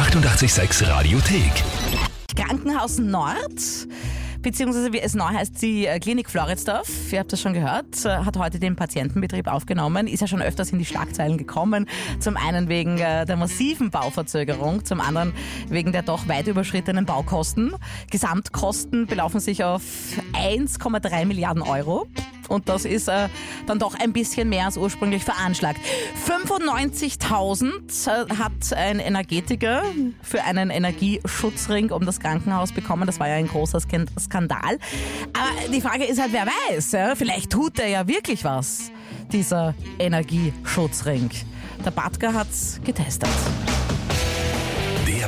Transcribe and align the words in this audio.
886 0.00 0.88
Radiothek. 0.88 1.52
Krankenhaus 2.34 2.96
Nord, 2.96 3.36
beziehungsweise 4.40 4.94
wie 4.94 5.00
es 5.00 5.12
neu 5.12 5.26
heißt, 5.26 5.60
die 5.60 5.84
äh, 5.84 5.98
Klinik 5.98 6.30
Floridsdorf, 6.30 7.12
ihr 7.12 7.18
habt 7.18 7.30
das 7.30 7.42
schon 7.42 7.52
gehört, 7.52 8.06
äh, 8.06 8.08
hat 8.08 8.38
heute 8.38 8.58
den 8.58 8.76
Patientenbetrieb 8.76 9.46
aufgenommen, 9.46 10.06
ist 10.06 10.20
ja 10.20 10.26
schon 10.26 10.40
öfters 10.40 10.72
in 10.72 10.78
die 10.78 10.86
Schlagzeilen 10.86 11.36
gekommen. 11.36 11.86
Zum 12.18 12.38
einen 12.38 12.70
wegen 12.70 12.96
äh, 12.96 13.26
der 13.26 13.36
massiven 13.36 13.90
Bauverzögerung, 13.90 14.86
zum 14.86 15.02
anderen 15.02 15.34
wegen 15.68 15.92
der 15.92 16.00
doch 16.00 16.28
weit 16.28 16.46
überschrittenen 16.46 17.04
Baukosten. 17.04 17.74
Gesamtkosten 18.10 19.06
belaufen 19.06 19.38
sich 19.38 19.64
auf 19.64 19.82
1,3 20.32 21.26
Milliarden 21.26 21.62
Euro. 21.62 22.06
Und 22.50 22.68
das 22.68 22.84
ist 22.84 23.08
äh, 23.08 23.28
dann 23.66 23.78
doch 23.78 23.94
ein 23.98 24.12
bisschen 24.12 24.48
mehr 24.48 24.66
als 24.66 24.76
ursprünglich 24.76 25.24
veranschlagt. 25.24 25.78
95.000 26.28 27.70
äh, 28.08 28.36
hat 28.36 28.72
ein 28.76 28.98
Energetiker 28.98 29.82
für 30.22 30.42
einen 30.42 30.70
Energieschutzring 30.70 31.90
um 31.92 32.04
das 32.04 32.20
Krankenhaus 32.20 32.72
bekommen. 32.72 33.06
Das 33.06 33.20
war 33.20 33.28
ja 33.28 33.36
ein 33.36 33.46
großer 33.48 33.78
Skan- 33.78 34.08
Skandal. 34.18 34.78
Aber 35.32 35.72
die 35.72 35.80
Frage 35.80 36.04
ist 36.04 36.20
halt, 36.20 36.32
wer 36.32 36.46
weiß, 36.46 36.92
ja? 36.92 37.14
vielleicht 37.14 37.50
tut 37.52 37.78
er 37.78 37.88
ja 37.88 38.08
wirklich 38.08 38.44
was, 38.44 38.90
dieser 39.32 39.74
Energieschutzring. 39.98 41.30
Der 41.84 41.92
Batka 41.92 42.32
hat's 42.34 42.80
getestet. 42.84 43.30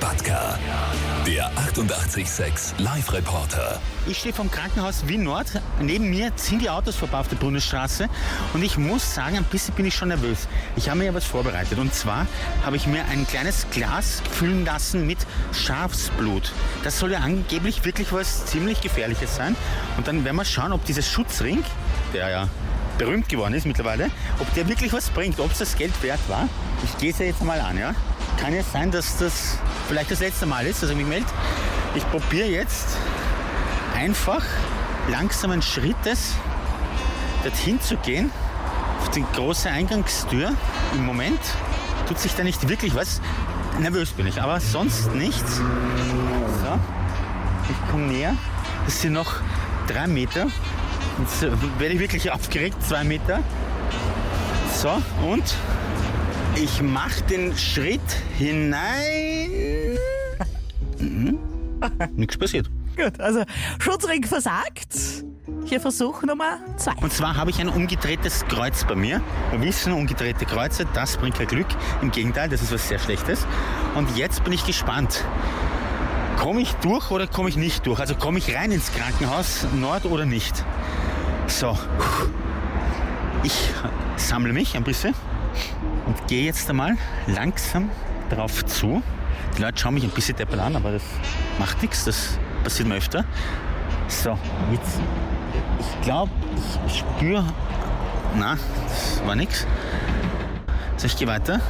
Batka. 0.00 0.58
Der 1.26 1.46
886 1.56 2.78
Live-Reporter. 2.78 3.80
Ich 4.06 4.18
stehe 4.18 4.32
vom 4.32 4.50
Krankenhaus 4.50 5.06
Wien 5.08 5.24
Nord. 5.24 5.46
Neben 5.80 6.08
mir 6.08 6.34
ziehen 6.36 6.58
die 6.58 6.70
Autos 6.70 6.96
vorbei 6.96 7.18
auf 7.18 7.28
der 7.28 7.36
Bundesstraße. 7.36 8.08
Und 8.54 8.62
ich 8.62 8.78
muss 8.78 9.14
sagen, 9.14 9.36
ein 9.36 9.44
bisschen 9.44 9.74
bin 9.74 9.86
ich 9.86 9.94
schon 9.94 10.08
nervös. 10.08 10.48
Ich 10.76 10.88
habe 10.88 10.98
mir 10.98 11.06
ja 11.06 11.14
was 11.14 11.24
vorbereitet. 11.24 11.78
Und 11.78 11.94
zwar 11.94 12.26
habe 12.64 12.76
ich 12.76 12.86
mir 12.86 13.04
ein 13.06 13.26
kleines 13.26 13.66
Glas 13.70 14.22
füllen 14.30 14.64
lassen 14.64 15.06
mit 15.06 15.18
Schafsblut. 15.52 16.52
Das 16.84 16.98
soll 16.98 17.12
ja 17.12 17.18
angeblich 17.18 17.84
wirklich 17.84 18.12
was 18.12 18.46
ziemlich 18.46 18.80
Gefährliches 18.80 19.34
sein. 19.34 19.56
Und 19.96 20.06
dann 20.06 20.24
werden 20.24 20.36
wir 20.36 20.44
schauen, 20.44 20.72
ob 20.72 20.84
dieser 20.84 21.02
Schutzring, 21.02 21.64
der 22.14 22.28
ja 22.30 22.48
berühmt 22.98 23.28
geworden 23.28 23.54
ist 23.54 23.66
mittlerweile, 23.66 24.10
ob 24.38 24.52
der 24.54 24.68
wirklich 24.68 24.92
was 24.92 25.10
bringt, 25.10 25.40
ob 25.40 25.52
es 25.52 25.58
das 25.58 25.76
Geld 25.76 26.02
wert 26.02 26.20
war. 26.28 26.48
Ich 26.84 26.96
gehe 26.98 27.10
es 27.10 27.18
ja 27.18 27.26
jetzt 27.26 27.42
mal 27.42 27.60
an, 27.60 27.78
ja. 27.78 27.94
Kann 28.40 28.54
ja 28.54 28.62
sein, 28.62 28.90
dass 28.90 29.16
das 29.16 29.58
vielleicht 29.88 30.10
das 30.10 30.20
letzte 30.20 30.46
Mal 30.46 30.66
ist, 30.66 30.82
dass 30.82 30.90
ich 30.90 30.96
mich 30.96 31.06
melde. 31.06 31.26
Ich 31.94 32.08
probiere 32.10 32.48
jetzt 32.48 32.96
einfach 33.96 34.42
langsamen 35.08 35.62
Schrittes 35.62 36.34
dorthin 37.42 37.80
zu 37.80 37.96
gehen, 37.96 38.30
auf 39.00 39.10
die 39.10 39.24
große 39.34 39.68
Eingangstür. 39.68 40.52
Im 40.94 41.06
Moment 41.06 41.40
tut 42.06 42.18
sich 42.18 42.34
da 42.34 42.44
nicht 42.44 42.68
wirklich 42.68 42.94
was. 42.94 43.20
Nervös 43.78 44.10
bin 44.10 44.26
ich, 44.26 44.40
aber 44.40 44.60
sonst 44.60 45.14
nichts. 45.14 45.56
So, 45.56 46.78
ich 47.70 47.90
komme 47.90 48.06
näher. 48.06 48.34
Das 48.84 49.00
sind 49.00 49.12
noch 49.12 49.34
drei 49.86 50.06
Meter. 50.06 50.46
Jetzt 51.18 51.42
äh, 51.42 51.50
werde 51.78 51.94
ich 51.94 52.00
wirklich 52.00 52.30
aufgeregt, 52.30 52.82
zwei 52.82 53.04
Meter. 53.04 53.40
So, 54.74 54.90
und 55.26 55.44
ich 56.62 56.82
mache 56.82 57.22
den 57.22 57.56
Schritt 57.56 58.00
hinein. 58.36 59.96
Mhm. 60.98 61.38
Nichts 62.16 62.36
passiert. 62.36 62.68
Gut, 62.96 63.20
also 63.20 63.44
Schutzring 63.78 64.24
versagt. 64.24 65.24
Hier 65.64 65.80
Versuch 65.80 66.22
Nummer 66.22 66.58
zwei. 66.76 66.94
Und 67.00 67.12
zwar 67.12 67.36
habe 67.36 67.50
ich 67.50 67.60
ein 67.60 67.68
umgedrehtes 67.68 68.44
Kreuz 68.46 68.84
bei 68.84 68.94
mir. 68.94 69.20
Wir 69.52 69.62
wissen, 69.62 69.92
umgedrehte 69.92 70.44
Kreuze, 70.46 70.86
das 70.94 71.16
bringt 71.16 71.36
kein 71.36 71.46
Glück. 71.46 71.68
Im 72.02 72.10
Gegenteil, 72.10 72.48
das 72.48 72.62
ist 72.62 72.72
was 72.72 72.88
sehr 72.88 72.98
Schlechtes. 72.98 73.46
Und 73.94 74.16
jetzt 74.16 74.42
bin 74.44 74.52
ich 74.52 74.64
gespannt. 74.64 75.24
Komme 76.38 76.60
ich 76.60 76.72
durch 76.74 77.10
oder 77.10 77.26
komme 77.26 77.48
ich 77.48 77.56
nicht 77.56 77.86
durch? 77.86 78.00
Also 78.00 78.14
komme 78.14 78.38
ich 78.38 78.54
rein 78.54 78.72
ins 78.72 78.92
Krankenhaus 78.92 79.66
Nord 79.74 80.06
oder 80.06 80.24
nicht? 80.24 80.64
So. 81.46 81.78
Ich 83.42 83.70
sammle 84.16 84.52
mich 84.52 84.76
ein 84.76 84.84
bisschen 84.84 85.14
und 86.06 86.26
gehe 86.28 86.44
jetzt 86.44 86.68
einmal 86.70 86.96
langsam 87.26 87.90
darauf 88.30 88.64
zu. 88.66 89.02
Die 89.56 89.62
Leute 89.62 89.78
schauen 89.78 89.94
mich 89.94 90.04
ein 90.04 90.10
bisschen 90.10 90.36
deppert 90.36 90.60
an, 90.60 90.76
aber 90.76 90.92
das 90.92 91.02
macht 91.58 91.82
nichts. 91.82 92.04
Das 92.04 92.38
passiert 92.62 92.88
mir 92.88 92.96
öfter. 92.96 93.24
So, 94.08 94.38
jetzt. 94.72 95.00
Ich 95.80 96.00
glaube, 96.02 96.30
ich 96.86 96.98
spüre. 96.98 97.44
Na, 98.36 98.56
das 98.86 99.22
war 99.24 99.34
nichts. 99.34 99.66
So, 100.96 101.06
ich 101.06 101.16
gehe 101.16 101.28
weiter. 101.28 101.60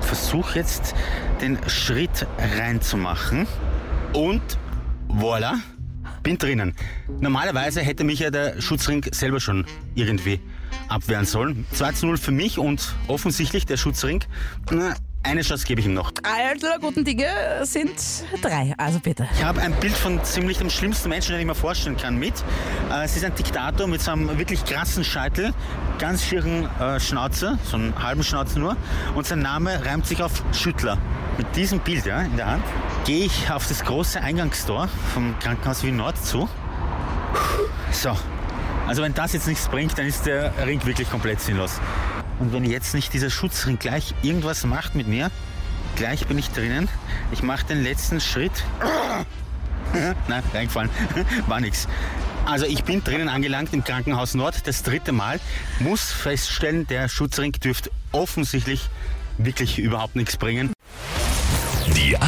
Versuche 0.00 0.58
jetzt 0.58 0.94
den 1.40 1.58
Schritt 1.68 2.26
reinzumachen. 2.58 3.46
Und 4.12 4.42
voilà, 5.08 5.54
bin 6.22 6.38
drinnen. 6.38 6.74
Normalerweise 7.20 7.80
hätte 7.80 8.04
mich 8.04 8.20
ja 8.20 8.30
der 8.30 8.60
Schutzring 8.60 9.04
selber 9.12 9.40
schon 9.40 9.66
irgendwie 9.94 10.40
abwehren 10.88 11.24
sollen. 11.26 11.66
2 11.72 11.92
zu 11.92 12.06
0 12.06 12.16
für 12.18 12.32
mich 12.32 12.58
und 12.58 12.94
offensichtlich 13.08 13.66
der 13.66 13.76
Schutzring. 13.76 14.24
Na, 14.70 14.94
eine 15.22 15.42
Chance 15.42 15.66
gebe 15.66 15.80
ich 15.80 15.86
ihm 15.86 15.94
noch. 15.94 16.12
Aller 16.22 16.78
guten 16.78 17.04
Dinge 17.04 17.26
sind 17.62 17.90
drei, 18.42 18.74
also 18.78 19.00
bitte. 19.00 19.26
Ich 19.36 19.42
habe 19.42 19.60
ein 19.60 19.72
Bild 19.80 19.94
von 19.94 20.22
ziemlich 20.22 20.58
dem 20.58 20.70
schlimmsten 20.70 21.08
Menschen, 21.08 21.32
den 21.32 21.40
ich 21.40 21.46
mir 21.46 21.54
vorstellen 21.56 21.96
kann, 21.96 22.16
mit. 22.16 22.34
Äh, 22.92 23.04
Es 23.04 23.16
ist 23.16 23.24
ein 23.24 23.34
Diktator 23.34 23.88
mit 23.88 24.00
so 24.00 24.12
einem 24.12 24.38
wirklich 24.38 24.64
krassen 24.64 25.02
Scheitel, 25.02 25.52
ganz 25.98 26.22
schieren 26.24 26.68
äh, 26.78 27.00
Schnauzer, 27.00 27.58
so 27.64 27.76
einen 27.76 28.00
halben 28.00 28.22
Schnauzer 28.22 28.60
nur. 28.60 28.76
Und 29.16 29.26
sein 29.26 29.40
Name 29.40 29.84
reimt 29.84 30.06
sich 30.06 30.22
auf 30.22 30.44
Schüttler. 30.52 30.96
Mit 31.38 31.56
diesem 31.56 31.80
Bild 31.80 32.06
ja, 32.06 32.20
in 32.22 32.36
der 32.36 32.46
Hand 32.46 32.64
gehe 33.04 33.26
ich 33.26 33.50
auf 33.50 33.66
das 33.66 33.84
große 33.84 34.20
Eingangstor 34.20 34.88
vom 35.12 35.36
Krankenhaus 35.40 35.82
Wien 35.82 35.96
Nord 35.96 36.24
zu. 36.24 36.48
So, 37.90 38.16
also 38.86 39.02
wenn 39.02 39.14
das 39.14 39.32
jetzt 39.32 39.48
nichts 39.48 39.68
bringt, 39.68 39.98
dann 39.98 40.06
ist 40.06 40.26
der 40.26 40.52
Ring 40.66 40.84
wirklich 40.86 41.10
komplett 41.10 41.40
sinnlos. 41.40 41.80
Und 42.38 42.52
wenn 42.52 42.64
jetzt 42.64 42.94
nicht 42.94 43.12
dieser 43.12 43.30
Schutzring 43.30 43.78
gleich 43.78 44.14
irgendwas 44.22 44.64
macht 44.64 44.94
mit 44.94 45.08
mir, 45.08 45.30
gleich 45.96 46.26
bin 46.26 46.38
ich 46.38 46.50
drinnen. 46.50 46.88
Ich 47.32 47.42
mache 47.42 47.66
den 47.66 47.82
letzten 47.82 48.20
Schritt. 48.20 48.52
Nein, 50.28 50.42
reingefallen. 50.52 50.90
War 51.46 51.60
nix. 51.60 51.88
Also 52.44 52.64
ich 52.64 52.84
bin 52.84 53.02
drinnen 53.02 53.28
angelangt 53.28 53.72
im 53.72 53.82
Krankenhaus 53.82 54.34
Nord, 54.34 54.66
das 54.68 54.82
dritte 54.84 55.10
Mal. 55.10 55.40
Muss 55.80 56.12
feststellen, 56.12 56.86
der 56.86 57.08
Schutzring 57.08 57.52
dürfte 57.52 57.90
offensichtlich 58.12 58.88
wirklich 59.38 59.78
überhaupt 59.78 60.14
nichts 60.14 60.36
bringen. 60.36 60.75